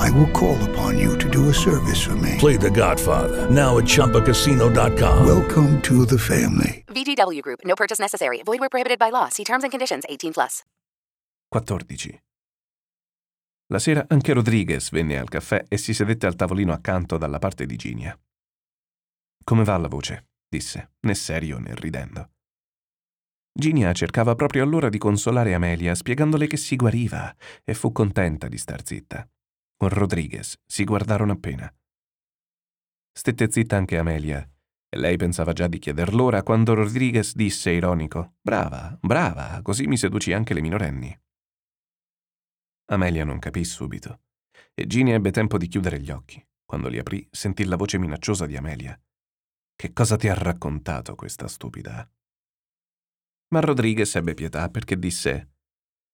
I 0.00 0.10
will 0.10 0.30
call 0.32 0.56
upon 0.70 0.98
you 0.98 1.16
to 1.18 1.28
do 1.28 1.50
a 1.50 1.52
service 1.52 2.00
for 2.00 2.16
me. 2.16 2.36
Play 2.38 2.56
The 2.56 2.70
Godfather 2.70 3.50
now 3.50 3.76
at 3.76 3.84
ChumbaCasino.com. 3.84 5.26
Welcome 5.26 5.80
to 5.82 6.06
the 6.06 6.18
family. 6.18 6.84
VGW 6.86 7.42
Group. 7.42 7.60
No 7.64 7.74
purchase 7.74 8.00
necessary. 8.00 8.42
Void 8.42 8.60
where 8.60 8.70
prohibited 8.70 8.98
by 8.98 9.10
law. 9.10 9.28
See 9.28 9.44
terms 9.44 9.62
and 9.62 9.70
conditions. 9.70 10.04
18 10.08 10.32
plus. 10.32 10.62
14. 11.50 12.18
La 13.72 13.78
sera 13.78 14.04
anche 14.08 14.32
Rodriguez 14.32 14.90
venne 14.90 15.18
al 15.18 15.28
caffè 15.28 15.64
e 15.68 15.76
si 15.76 15.92
sedette 15.92 16.26
al 16.26 16.34
tavolino 16.34 16.72
accanto 16.72 17.18
dalla 17.18 17.38
parte 17.38 17.66
di 17.66 17.76
Ginia. 17.76 18.18
Come 19.44 19.64
va 19.64 19.76
la 19.76 19.88
voce? 19.88 20.28
disse, 20.48 20.92
né 21.00 21.14
serio 21.14 21.58
né 21.58 21.74
ridendo. 21.74 22.30
Ginia 23.52 23.92
cercava 23.92 24.34
proprio 24.34 24.62
allora 24.62 24.88
di 24.88 24.98
consolare 24.98 25.54
Amelia 25.54 25.94
spiegandole 25.94 26.46
che 26.46 26.56
si 26.56 26.74
guariva 26.76 27.34
e 27.64 27.74
fu 27.74 27.92
contenta 27.92 28.48
di 28.48 28.56
star 28.56 28.84
zitta. 28.84 29.28
Rodriguez 29.88 30.60
si 30.66 30.84
guardarono 30.84 31.32
appena. 31.32 31.72
Stette 33.12 33.50
zitta 33.50 33.76
anche 33.76 33.98
Amelia 33.98 34.48
lei 34.96 35.16
pensava 35.16 35.52
già 35.52 35.68
di 35.68 35.78
chieder 35.78 36.12
l'ora 36.12 36.42
quando 36.42 36.74
Rodriguez 36.74 37.34
disse 37.34 37.70
ironico: 37.70 38.34
Brava, 38.40 38.98
brava, 39.00 39.60
così 39.62 39.86
mi 39.86 39.96
seduci 39.96 40.32
anche 40.32 40.52
le 40.52 40.60
minorenni. 40.60 41.20
Amelia 42.86 43.24
non 43.24 43.38
capì 43.38 43.64
subito 43.64 44.22
e 44.74 44.86
Ginny 44.88 45.12
ebbe 45.12 45.30
tempo 45.30 45.58
di 45.58 45.68
chiudere 45.68 46.00
gli 46.00 46.10
occhi. 46.10 46.44
Quando 46.64 46.88
li 46.88 46.98
aprì, 46.98 47.26
sentì 47.30 47.64
la 47.64 47.76
voce 47.76 47.98
minacciosa 47.98 48.46
di 48.46 48.56
Amelia. 48.56 49.00
Che 49.76 49.92
cosa 49.92 50.16
ti 50.16 50.28
ha 50.28 50.34
raccontato 50.34 51.14
questa 51.14 51.46
stupida? 51.46 52.08
Ma 53.52 53.60
Rodriguez 53.60 54.12
ebbe 54.16 54.34
pietà 54.34 54.68
perché 54.70 54.98
disse: 54.98 55.52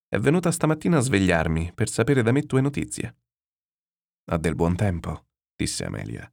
È 0.06 0.18
venuta 0.18 0.50
stamattina 0.50 0.98
a 0.98 1.00
svegliarmi 1.00 1.72
per 1.72 1.88
sapere 1.88 2.22
da 2.22 2.32
me 2.32 2.42
tue 2.42 2.60
notizie. 2.60 3.16
Ha 4.28 4.38
del 4.38 4.56
buon 4.56 4.74
tempo, 4.74 5.26
disse 5.54 5.84
Amelia. 5.84 6.28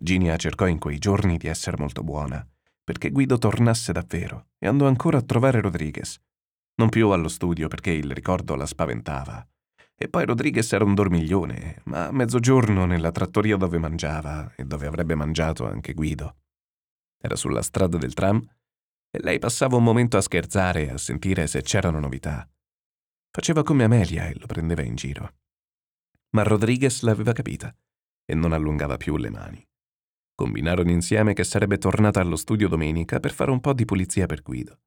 Ginia 0.00 0.36
cercò 0.36 0.66
in 0.66 0.80
quei 0.80 0.98
giorni 0.98 1.36
di 1.36 1.46
essere 1.46 1.76
molto 1.78 2.02
buona, 2.02 2.44
perché 2.82 3.10
Guido 3.10 3.38
tornasse 3.38 3.92
davvero 3.92 4.48
e 4.58 4.66
andò 4.66 4.88
ancora 4.88 5.18
a 5.18 5.22
trovare 5.22 5.60
Rodriguez. 5.60 6.18
Non 6.78 6.88
più 6.88 7.10
allo 7.10 7.28
studio 7.28 7.68
perché 7.68 7.92
il 7.92 8.10
ricordo 8.10 8.56
la 8.56 8.66
spaventava. 8.66 9.46
E 9.94 10.08
poi 10.08 10.26
Rodriguez 10.26 10.72
era 10.72 10.84
un 10.84 10.94
dormiglione, 10.94 11.82
ma 11.84 12.08
a 12.08 12.12
mezzogiorno 12.12 12.84
nella 12.84 13.12
trattoria 13.12 13.56
dove 13.56 13.78
mangiava 13.78 14.52
e 14.56 14.64
dove 14.64 14.88
avrebbe 14.88 15.14
mangiato 15.14 15.68
anche 15.68 15.94
Guido. 15.94 16.38
Era 17.16 17.36
sulla 17.36 17.62
strada 17.62 17.96
del 17.96 18.12
tram 18.12 18.44
e 19.08 19.20
lei 19.20 19.38
passava 19.38 19.76
un 19.76 19.84
momento 19.84 20.16
a 20.16 20.20
scherzare 20.20 20.86
e 20.86 20.90
a 20.90 20.98
sentire 20.98 21.46
se 21.46 21.62
c'erano 21.62 22.00
novità. 22.00 22.46
Faceva 23.30 23.62
come 23.62 23.84
Amelia 23.84 24.26
e 24.26 24.36
lo 24.36 24.46
prendeva 24.46 24.82
in 24.82 24.96
giro. 24.96 25.32
Ma 26.36 26.42
Rodriguez 26.42 27.00
l'aveva 27.00 27.32
capita 27.32 27.74
e 28.26 28.34
non 28.34 28.52
allungava 28.52 28.98
più 28.98 29.16
le 29.16 29.30
mani. 29.30 29.66
Combinarono 30.34 30.90
insieme 30.90 31.32
che 31.32 31.44
sarebbe 31.44 31.78
tornata 31.78 32.20
allo 32.20 32.36
studio 32.36 32.68
domenica 32.68 33.20
per 33.20 33.32
fare 33.32 33.50
un 33.50 33.58
po' 33.58 33.72
di 33.72 33.86
pulizia 33.86 34.26
per 34.26 34.42
Guido. 34.42 34.80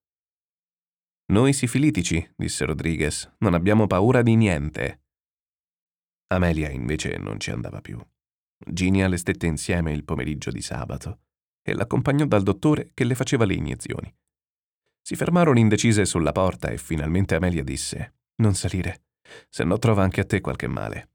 Noi 1.31 1.53
sifilitici, 1.53 2.33
disse 2.36 2.66
Rodriguez, 2.66 3.33
non 3.39 3.56
abbiamo 3.56 3.88
paura 3.88 4.22
di 4.22 4.36
niente. 4.36 5.02
Amelia 6.28 6.69
invece 6.69 7.18
non 7.18 7.40
ci 7.40 7.50
andava 7.50 7.81
più. 7.81 8.00
Ginia 8.56 9.07
le 9.07 9.18
stette 9.18 9.47
insieme 9.47 9.91
il 9.91 10.03
pomeriggio 10.03 10.52
di 10.52 10.62
sabato 10.62 11.22
e 11.63 11.73
l'accompagnò 11.73 12.25
dal 12.25 12.44
dottore 12.44 12.91
che 12.94 13.06
le 13.06 13.16
faceva 13.16 13.46
le 13.46 13.56
iniezioni. 13.56 14.16
Si 15.02 15.16
fermarono 15.16 15.57
indecise 15.57 16.06
sulla 16.06 16.31
porta 16.31 16.68
e 16.68 16.78
finalmente 16.78 17.34
Amelia 17.34 17.63
disse: 17.63 18.18
Non 18.35 18.53
salire, 18.53 19.06
se 19.50 19.63
no 19.63 19.79
trova 19.79 20.03
anche 20.03 20.22
a 20.22 20.25
te 20.25 20.41
qualche 20.41 20.68
male. 20.68 21.09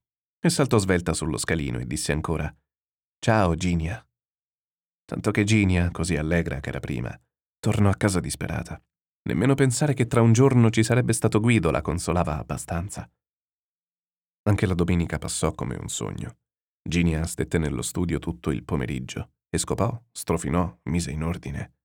E 0.45 0.51
saltò 0.51 0.77
svelta 0.77 1.15
sullo 1.15 1.39
scalino 1.39 1.79
e 1.79 1.87
disse 1.87 2.13
ancora: 2.13 2.55
Ciao, 3.19 3.55
Ginia. 3.55 4.07
Tanto 5.07 5.31
che 5.31 5.43
Ginia, 5.43 5.91
così 5.91 6.19
allegra 6.19 6.61
che 6.61 6.69
era 6.69 6.81
prima, 6.81 7.19
tornò 7.59 7.89
a 7.89 7.95
casa 7.95 8.21
disperata. 8.21 8.79
Nemmeno 9.23 9.55
pensare 9.55 9.95
che 9.95 10.07
tra 10.07 10.21
un 10.21 10.35
giorno 10.35 10.69
ci 10.69 10.83
sarebbe 10.83 11.15
stato 11.15 11.41
Guido 11.41 11.71
la 11.71 11.81
consolava 11.81 12.37
abbastanza. 12.37 13.11
Anche 14.43 14.67
la 14.67 14.75
domenica 14.75 15.17
passò 15.17 15.53
come 15.53 15.77
un 15.77 15.89
sogno. 15.89 16.37
Ginia 16.87 17.25
stette 17.25 17.57
nello 17.57 17.81
studio 17.81 18.19
tutto 18.19 18.51
il 18.51 18.65
pomeriggio 18.65 19.31
e 19.49 19.57
scopò, 19.57 19.99
strofinò, 20.13 20.81
mise 20.91 21.11
in 21.11 21.23
ordine. 21.23 21.77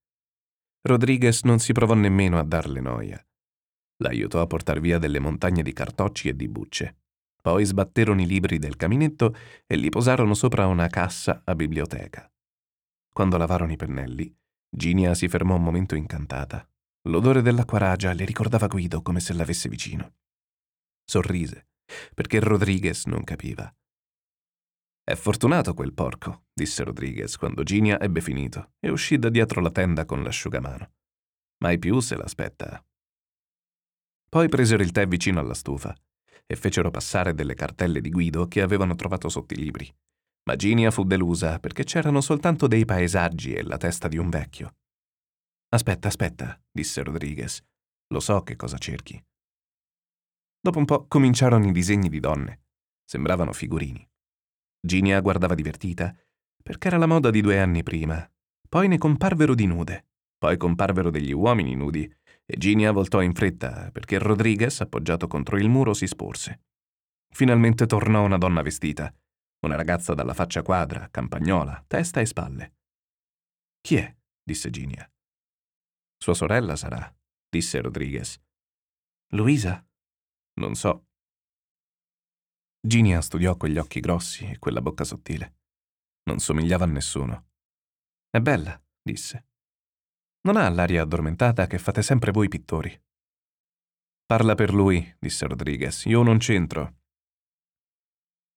Rodriguez 0.81 1.43
non 1.43 1.59
si 1.59 1.71
provò 1.71 1.93
nemmeno 1.93 2.37
a 2.37 2.43
darle 2.43 2.81
noia. 2.81 3.25
L'aiutò 4.03 4.41
a 4.41 4.47
portar 4.47 4.81
via 4.81 4.97
delle 4.97 5.19
montagne 5.19 5.63
di 5.63 5.71
cartocci 5.71 6.27
e 6.27 6.35
di 6.35 6.49
bucce. 6.49 6.98
Poi 7.41 7.63
sbatterono 7.63 8.21
i 8.21 8.25
libri 8.25 8.59
del 8.59 8.75
caminetto 8.75 9.33
e 9.65 9.77
li 9.77 9.89
posarono 9.89 10.33
sopra 10.33 10.67
una 10.67 10.87
cassa 10.87 11.41
a 11.45 11.55
biblioteca. 11.55 12.29
Quando 13.11 13.37
lavarono 13.37 13.71
i 13.71 13.77
pennelli, 13.77 14.35
Ginia 14.69 15.13
si 15.13 15.27
fermò 15.27 15.55
un 15.55 15.63
momento 15.63 15.95
incantata. 15.95 16.67
L'odore 17.03 17.41
dell'acquaragia 17.41 18.13
le 18.13 18.25
ricordava 18.25 18.67
Guido 18.67 19.01
come 19.01 19.21
se 19.21 19.33
l'avesse 19.33 19.69
vicino. 19.69 20.15
Sorrise, 21.03 21.69
perché 22.13 22.39
Rodriguez 22.39 23.05
non 23.05 23.23
capiva. 23.23 23.73
È 25.01 25.15
fortunato 25.15 25.73
quel 25.73 25.93
porco, 25.93 26.43
disse 26.53 26.83
Rodriguez 26.83 27.37
quando 27.37 27.63
Ginia 27.63 27.99
ebbe 27.99 28.21
finito 28.21 28.73
e 28.79 28.89
uscì 28.89 29.17
da 29.17 29.29
dietro 29.29 29.61
la 29.61 29.71
tenda 29.71 30.05
con 30.05 30.21
l'asciugamano. 30.21 30.91
Mai 31.63 31.79
più 31.79 31.99
se 31.99 32.15
l'aspetta. 32.15 32.85
Poi 34.29 34.47
presero 34.49 34.83
il 34.83 34.91
tè 34.91 35.07
vicino 35.07 35.39
alla 35.39 35.55
stufa 35.55 35.95
e 36.51 36.55
fecero 36.55 36.89
passare 36.89 37.35
delle 37.35 37.53
cartelle 37.53 38.01
di 38.01 38.09
Guido 38.09 38.47
che 38.47 38.63
avevano 38.63 38.95
trovato 38.95 39.29
sotto 39.29 39.53
i 39.53 39.57
libri. 39.57 39.87
Ma 40.45 40.55
Ginia 40.55 40.89
fu 40.89 41.03
delusa 41.03 41.59
perché 41.59 41.83
c'erano 41.83 42.21
soltanto 42.21 42.65
dei 42.65 42.85
paesaggi 42.85 43.53
e 43.53 43.61
la 43.61 43.77
testa 43.77 44.07
di 44.07 44.17
un 44.17 44.29
vecchio. 44.29 44.77
Aspetta, 45.69 46.07
aspetta, 46.07 46.59
disse 46.71 47.03
Rodriguez. 47.03 47.61
Lo 48.07 48.19
so 48.19 48.41
che 48.41 48.55
cosa 48.55 48.79
cerchi. 48.79 49.23
Dopo 50.59 50.79
un 50.79 50.85
po' 50.85 51.05
cominciarono 51.07 51.67
i 51.67 51.71
disegni 51.71 52.09
di 52.09 52.19
donne. 52.19 52.63
Sembravano 53.05 53.53
figurini. 53.53 54.03
Ginia 54.81 55.19
guardava 55.19 55.53
divertita, 55.53 56.15
perché 56.63 56.87
era 56.87 56.97
la 56.97 57.05
moda 57.05 57.29
di 57.29 57.41
due 57.41 57.59
anni 57.59 57.83
prima. 57.83 58.27
Poi 58.67 58.87
ne 58.87 58.97
comparvero 58.97 59.53
di 59.53 59.67
nude. 59.67 60.07
Poi 60.39 60.57
comparvero 60.57 61.11
degli 61.11 61.31
uomini 61.31 61.75
nudi, 61.75 62.11
e 62.51 62.57
Ginia 62.57 62.91
voltò 62.91 63.21
in 63.21 63.35
fretta, 63.35 63.91
perché 63.91 64.17
Rodriguez, 64.17 64.81
appoggiato 64.81 65.27
contro 65.27 65.55
il 65.55 65.69
muro, 65.69 65.93
si 65.93 66.07
sporse. 66.07 66.63
Finalmente 67.31 67.85
tornò 67.85 68.25
una 68.25 68.39
donna 68.39 68.63
vestita, 68.63 69.13
una 69.67 69.75
ragazza 69.75 70.15
dalla 70.15 70.33
faccia 70.33 70.63
quadra, 70.63 71.09
campagnola, 71.11 71.83
testa 71.85 72.21
e 72.21 72.25
spalle. 72.25 72.77
Chi 73.79 73.97
è? 73.97 74.17
disse 74.41 74.71
Ginia. 74.71 75.07
Sua 76.17 76.33
sorella 76.33 76.75
sarà, 76.75 77.15
disse 77.47 77.79
Rodriguez. 77.81 78.41
Luisa? 79.33 79.87
Non 80.53 80.73
so. 80.73 81.05
Ginia 82.81 83.21
studiò 83.21 83.57
quegli 83.57 83.77
occhi 83.77 83.99
grossi 83.99 84.49
e 84.49 84.57
quella 84.57 84.81
bocca 84.81 85.03
sottile. 85.03 85.57
Non 86.23 86.39
somigliava 86.39 86.85
a 86.85 86.87
nessuno. 86.87 87.49
È 88.27 88.39
bella, 88.39 88.81
disse. 89.03 89.48
Non 90.41 90.55
ha 90.55 90.69
l'aria 90.69 91.01
addormentata 91.01 91.67
che 91.67 91.77
fate 91.77 92.01
sempre 92.01 92.31
voi 92.31 92.47
pittori. 92.47 92.97
Parla 94.25 94.55
per 94.55 94.73
lui, 94.73 95.15
disse 95.19 95.45
Rodriguez. 95.47 96.05
Io 96.05 96.21
non 96.23 96.37
c'entro. 96.37 96.97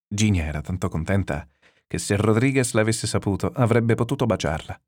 Ginia 0.07 0.45
era 0.45 0.61
tanto 0.61 0.89
contenta 0.89 1.49
che 1.87 1.99
se 1.99 2.17
Rodriguez 2.17 2.73
l'avesse 2.73 3.07
saputo 3.07 3.47
avrebbe 3.49 3.95
potuto 3.95 4.27
baciarla. 4.27 4.81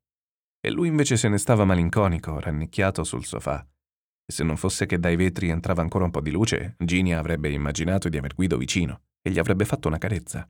E 0.59 0.69
lui 0.71 0.87
invece 0.87 1.17
se 1.17 1.27
ne 1.27 1.37
stava 1.37 1.65
malinconico, 1.65 2.39
rannicchiato 2.39 3.03
sul 3.03 3.25
sofà. 3.25 3.67
E 4.25 4.31
se 4.31 4.43
non 4.43 4.57
fosse 4.57 4.85
che 4.85 4.97
dai 4.97 5.15
vetri 5.15 5.49
entrava 5.49 5.81
ancora 5.81 6.05
un 6.05 6.11
po' 6.11 6.21
di 6.21 6.31
luce, 6.31 6.75
Ginia 6.79 7.19
avrebbe 7.19 7.51
immaginato 7.51 8.09
di 8.09 8.17
aver 8.17 8.33
Guido 8.33 8.57
vicino 8.57 9.03
e 9.21 9.31
gli 9.31 9.39
avrebbe 9.39 9.65
fatto 9.65 9.87
una 9.87 9.97
carezza. 9.97 10.49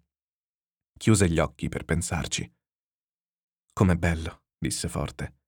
Chiuse 0.98 1.30
gli 1.30 1.40
occhi 1.40 1.70
per 1.70 1.84
pensarci. 1.84 2.50
Com'è 3.74 3.96
bello, 3.96 4.44
disse 4.58 4.88
forte. 4.88 5.40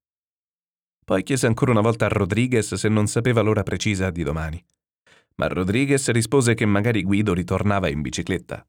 Poi 1.07 1.24
chiese 1.24 1.48
ancora 1.48 1.71
una 1.71 1.80
volta 1.80 2.07
a 2.07 2.09
Rodriguez 2.09 2.74
se 2.74 2.89
non 2.89 3.07
sapeva 3.07 3.39
l'ora 3.39 3.63
precisa 3.63 4.09
di 4.09 4.24
domani. 4.24 4.62
Ma 5.36 5.48
Rodriguez 5.48 6.09
rispose 6.09 6.54
che 6.54 6.65
magari 6.65 7.01
Guido 7.04 7.33
ritornava 7.33 7.88
in 7.88 8.01
bicicletta. 8.01 8.68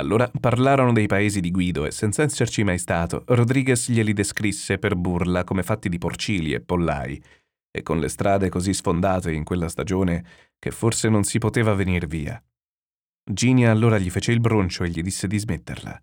Allora 0.00 0.28
parlarono 0.40 0.92
dei 0.92 1.06
paesi 1.06 1.38
di 1.38 1.52
Guido 1.52 1.86
e 1.86 1.92
senza 1.92 2.24
esserci 2.24 2.64
mai 2.64 2.78
stato, 2.78 3.22
Rodriguez 3.26 3.88
glieli 3.88 4.12
descrisse 4.12 4.78
per 4.78 4.96
burla 4.96 5.44
come 5.44 5.62
fatti 5.62 5.88
di 5.88 5.96
porcili 5.96 6.54
e 6.54 6.60
pollai, 6.60 7.22
e 7.70 7.82
con 7.82 8.00
le 8.00 8.08
strade 8.08 8.48
così 8.48 8.74
sfondate 8.74 9.30
in 9.30 9.44
quella 9.44 9.68
stagione 9.68 10.24
che 10.58 10.72
forse 10.72 11.08
non 11.08 11.22
si 11.22 11.38
poteva 11.38 11.72
venir 11.74 12.08
via. 12.08 12.42
Ginia 13.22 13.70
allora 13.70 13.98
gli 13.98 14.10
fece 14.10 14.32
il 14.32 14.40
broncio 14.40 14.82
e 14.82 14.88
gli 14.88 15.02
disse 15.02 15.28
di 15.28 15.38
smetterla. 15.38 16.02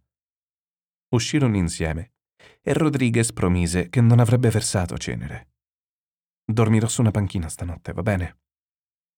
Uscirono 1.10 1.58
insieme 1.58 2.14
e 2.62 2.72
Rodriguez 2.72 3.34
promise 3.34 3.90
che 3.90 4.00
non 4.00 4.22
avrebbe 4.22 4.50
versato 4.50 4.98
cenere. 4.98 5.50
Dormirò 6.46 6.88
su 6.88 7.00
una 7.00 7.12
panchina 7.12 7.48
stanotte, 7.48 7.94
va 7.94 8.02
bene? 8.02 8.40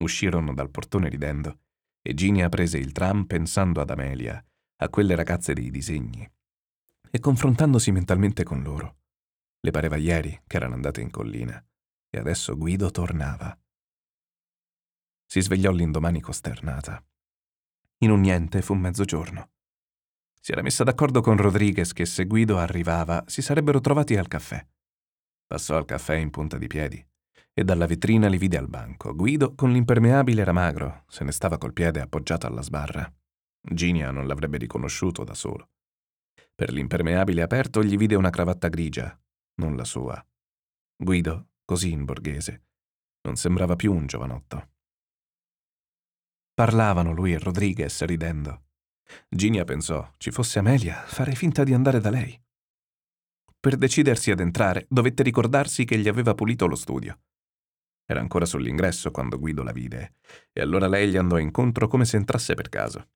Uscirono 0.04 0.54
dal 0.54 0.69
portone 0.69 1.10
ridendo 1.10 1.62
e 2.01 2.13
Ginia 2.13 2.50
prese 2.50 2.77
il 2.77 2.92
tram 2.92 3.25
pensando 3.25 3.81
ad 3.81 3.89
Amelia, 3.89 4.44
a 4.77 4.89
quelle 4.89 5.16
ragazze 5.16 5.54
dei 5.54 5.72
disegni, 5.72 6.30
e 7.10 7.19
confrontandosi 7.19 7.92
mentalmente 7.92 8.44
con 8.44 8.62
loro. 8.62 8.98
Le 9.60 9.72
pareva 9.72 9.95
ieri 9.95 10.39
che 10.45 10.57
erano 10.57 10.75
andate 10.75 11.01
in 11.01 11.10
collina 11.10 11.66
e 12.12 12.19
adesso 12.19 12.56
Guido 12.56 12.92
tornava. 12.92 13.57
Si 15.25 15.42
svegliò 15.42 15.71
l'indomani 15.71 16.21
costernata. 16.21 17.04
In 18.04 18.12
un 18.12 18.19
niente 18.19 18.62
fu 18.62 18.75
mezzogiorno. 18.75 19.50
Si 20.39 20.51
era 20.51 20.62
messa 20.62 20.83
d'accordo 20.83 21.21
con 21.21 21.38
Rodriguez 21.38 21.92
che 21.92 22.06
se 22.06 22.25
Guido 22.25 22.60
arrivava 22.60 23.24
si 23.25 23.42
sarebbero 23.42 23.81
trovati 23.81 24.16
al 24.16 24.28
caffè. 24.28 24.63
Passò 25.48 25.75
al 25.75 25.86
caffè 25.86 26.13
in 26.18 26.30
punta 26.30 26.60
di 26.60 26.68
piedi 26.68 27.04
e 27.57 27.63
dalla 27.63 27.86
vetrina 27.86 28.28
li 28.28 28.38
vide 28.38 28.57
al 28.57 28.68
banco. 28.68 29.16
Guido 29.16 29.56
con 29.56 29.72
l'impermeabile 29.72 30.42
era 30.42 30.52
magro, 30.52 31.06
se 31.07 31.24
ne 31.24 31.31
stava 31.31 31.57
col 31.57 31.72
piede 31.72 32.02
appoggiato 32.02 32.46
alla 32.48 32.62
sbarra. 32.62 33.10
Ginia 33.62 34.12
non 34.12 34.28
l'avrebbe 34.28 34.57
riconosciuto 34.57 35.24
da 35.24 35.34
solo. 35.34 35.69
Per 36.54 36.72
l'impermeabile 36.72 37.42
aperto 37.42 37.81
gli 37.81 37.96
vide 37.96 38.16
una 38.16 38.30
cravatta 38.30 38.68
grigia, 38.68 39.18
non 39.62 39.78
la 39.78 39.86
sua. 39.86 40.24
Guido, 40.98 41.52
così 41.63 41.92
in 41.92 42.04
borghese, 42.04 42.66
non 43.22 43.38
sembrava 43.38 43.78
più 43.78 43.94
un 43.94 44.06
giovanotto. 44.06 44.72
Parlavano 46.54 47.13
lui 47.13 47.34
e 47.34 47.40
Rodriguez 47.40 48.04
ridendo. 48.04 48.63
Ginia 49.30 49.63
pensò, 49.63 50.12
ci 50.18 50.31
fosse 50.31 50.60
Amelia, 50.60 51.04
farei 51.06 51.36
finta 51.36 51.63
di 51.63 51.74
andare 51.74 52.00
da 52.02 52.10
lei. 52.10 52.38
Per 53.60 53.78
decidersi 53.78 54.30
ad 54.30 54.42
entrare, 54.42 54.86
dovette 54.90 55.24
ricordarsi 55.24 55.86
che 55.86 55.98
gli 55.98 56.07
aveva 56.07 56.36
pulito 56.36 56.68
lo 56.68 56.75
studio. 56.75 57.19
Era 58.06 58.19
ancora 58.19 58.46
sull'ingresso 58.46 59.12
quando 59.12 59.40
Guido 59.40 59.63
la 59.63 59.72
vide, 59.72 60.16
e 60.54 60.62
allora 60.62 60.88
lei 60.88 61.10
gli 61.10 61.18
andò 61.18 61.38
incontro 61.38 61.88
come 61.88 62.06
se 62.06 62.18
entrasse 62.18 62.54
per 62.54 62.69
caso. 62.69 63.10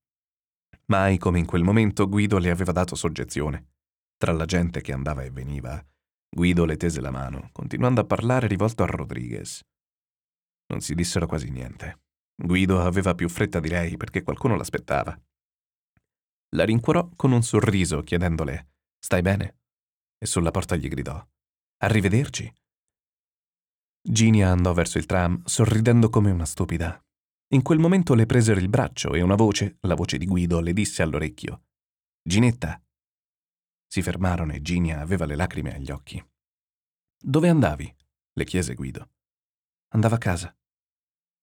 Mai 0.85 1.17
come 1.17 1.39
in 1.39 1.45
quel 1.45 1.63
momento 1.63 2.09
Guido 2.09 2.39
le 2.39 2.49
aveva 2.49 2.71
dato 2.71 2.95
soggezione. 2.95 3.73
Tra 4.17 4.31
la 4.31 4.45
gente 4.45 4.81
che 4.81 4.91
andava 4.91 5.23
e 5.23 5.29
veniva, 5.29 5.83
Guido 6.27 6.65
le 6.65 6.77
tese 6.77 7.01
la 7.01 7.11
mano, 7.11 7.49
continuando 7.51 8.01
a 8.01 8.05
parlare 8.05 8.47
rivolto 8.47 8.83
a 8.83 8.87
Rodriguez. 8.87 9.63
Non 10.67 10.81
si 10.81 10.95
dissero 10.95 11.25
quasi 11.27 11.49
niente. 11.49 12.01
Guido 12.35 12.81
aveva 12.81 13.15
più 13.15 13.29
fretta 13.29 13.59
di 13.59 13.69
lei 13.69 13.97
perché 13.97 14.23
qualcuno 14.23 14.55
l'aspettava. 14.55 15.19
La 16.55 16.65
rincuorò 16.65 17.09
con 17.15 17.31
un 17.31 17.43
sorriso 17.43 18.01
chiedendole 18.01 18.69
Stai 18.97 19.21
bene? 19.21 19.59
E 20.17 20.25
sulla 20.25 20.51
porta 20.51 20.75
gli 20.75 20.87
gridò 20.87 21.23
Arrivederci. 21.81 22.51
Ginia 24.01 24.49
andò 24.49 24.73
verso 24.73 24.97
il 24.97 25.05
tram, 25.05 25.43
sorridendo 25.45 26.09
come 26.09 26.31
una 26.31 26.45
stupida. 26.45 27.01
In 27.51 27.61
quel 27.61 27.79
momento 27.79 28.13
le 28.13 28.25
presero 28.25 28.59
il 28.59 28.69
braccio 28.69 29.13
e 29.13 29.21
una 29.21 29.35
voce, 29.35 29.77
la 29.81 29.95
voce 29.95 30.17
di 30.17 30.25
Guido, 30.25 30.59
le 30.59 30.73
disse 30.73 31.01
all'orecchio: 31.01 31.65
Ginetta. 32.21 32.81
Si 33.87 34.01
fermarono 34.01 34.53
e 34.53 34.61
Ginia 34.61 35.01
aveva 35.01 35.25
le 35.25 35.35
lacrime 35.35 35.73
agli 35.73 35.89
occhi. 35.89 36.23
Dove 37.21 37.49
andavi? 37.49 37.95
le 38.33 38.45
chiese 38.45 38.75
Guido. 38.75 39.09
Andavo 39.89 40.15
a 40.15 40.19
casa. 40.19 40.55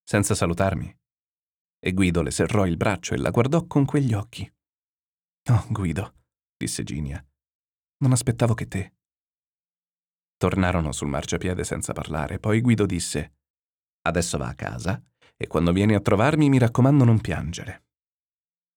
Senza 0.02 0.34
salutarmi. 0.34 0.96
E 1.78 1.92
Guido 1.92 2.22
le 2.22 2.30
serrò 2.30 2.66
il 2.66 2.76
braccio 2.76 3.14
e 3.14 3.18
la 3.18 3.30
guardò 3.30 3.66
con 3.66 3.84
quegli 3.84 4.14
occhi. 4.14 4.50
Oh, 5.50 5.66
Guido, 5.68 6.14
disse 6.56 6.84
Ginia. 6.84 7.22
Non 7.98 8.12
aspettavo 8.12 8.54
che 8.54 8.68
te. 8.68 8.95
Tornarono 10.36 10.92
sul 10.92 11.08
marciapiede 11.08 11.64
senza 11.64 11.92
parlare, 11.92 12.38
poi 12.38 12.60
Guido 12.60 12.84
disse 12.84 13.36
Adesso 14.02 14.36
va 14.38 14.48
a 14.48 14.54
casa 14.54 15.02
e 15.36 15.46
quando 15.46 15.72
vieni 15.72 15.94
a 15.94 16.00
trovarmi 16.00 16.48
mi 16.48 16.58
raccomando 16.58 17.04
non 17.04 17.20
piangere. 17.20 17.86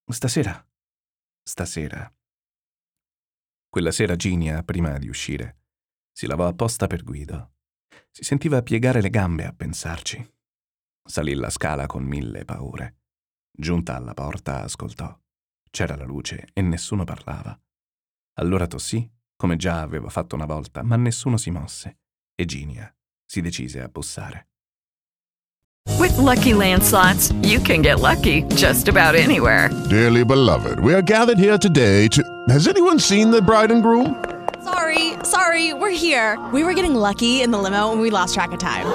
Stasera? 0.06 0.65
Stasera. 1.44 2.11
Quella 3.69 3.91
sera 3.91 4.15
Ginia, 4.15 4.63
prima 4.63 4.97
di 4.97 5.09
uscire, 5.09 5.59
si 6.11 6.25
lavò 6.25 6.47
apposta 6.47 6.88
per 6.88 7.03
Guido. 7.03 7.53
Si 8.09 8.23
sentiva 8.23 8.63
piegare 8.63 9.01
le 9.01 9.09
gambe 9.09 9.45
a 9.45 9.53
pensarci. 9.53 10.33
Salì 11.07 11.33
la 11.35 11.50
scala 11.50 11.85
con 11.85 12.03
mille 12.03 12.45
paure. 12.45 13.01
Giunta 13.51 13.95
alla 13.95 14.13
porta, 14.13 14.63
ascoltò. 14.63 15.17
C'era 15.69 15.95
la 15.95 16.06
luce 16.06 16.47
e 16.53 16.61
nessuno 16.61 17.03
parlava. 17.03 17.57
Allora 18.39 18.65
tossì 18.65 19.09
come 19.39 19.56
già 19.56 19.80
aveva 19.80 20.09
fatto 20.09 20.36
una 20.36 20.45
volta, 20.45 20.83
ma 20.83 20.97
nessuno 20.97 21.38
si 21.38 21.50
mosse 21.50 21.97
e 22.36 22.45
Ginia 22.45 22.94
si 23.25 23.41
decise 23.41 23.81
a 23.81 23.88
bussare. 23.88 24.47
With 25.97 26.15
lucky 26.18 26.51
landslots, 26.53 27.33
you 27.41 27.62
can 27.62 27.81
get 27.81 28.00
lucky 28.00 28.44
just 28.56 28.88
about 28.89 29.15
anywhere. 29.15 29.69
Dearly 29.89 30.25
beloved, 30.25 30.80
we 30.80 30.94
are 30.94 31.01
gathered 31.01 31.39
here 31.39 31.57
today 31.57 32.07
to. 32.09 32.21
Has 32.50 32.68
anyone 32.68 33.00
seen 33.00 33.31
the 33.31 33.41
bride 33.41 33.71
and 33.71 33.81
groom? 33.81 34.21
Sorry, 34.63 35.13
sorry, 35.24 35.74
we're 35.74 35.89
here. 35.89 36.38
We 36.51 36.63
were 36.63 36.74
getting 36.74 36.95
lucky 36.95 37.42
in 37.42 37.51
the 37.51 37.57
limo 37.57 37.92
and 37.92 38.01
we 38.01 38.09
lost 38.09 38.33
track 38.33 38.51
of 38.51 38.59
time. 38.59 38.85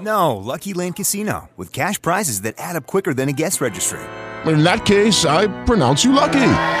No, 0.00 0.36
Lucky 0.36 0.74
Land 0.74 0.96
Casino, 0.96 1.48
with 1.56 1.72
cash 1.72 2.00
prizes 2.00 2.42
that 2.42 2.54
add 2.58 2.76
up 2.76 2.86
quicker 2.86 3.14
than 3.14 3.28
a 3.28 3.32
guest 3.32 3.60
registry. 3.60 4.00
In 4.46 4.62
that 4.64 4.84
case, 4.84 5.24
I 5.24 5.48
pronounce 5.64 6.04
you 6.04 6.12
lucky. 6.12 6.80